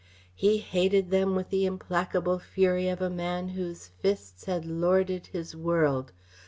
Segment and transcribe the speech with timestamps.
[0.33, 5.55] He hated them with the implacable fury of a man whose fists had lorded his
[5.55, 6.11] world.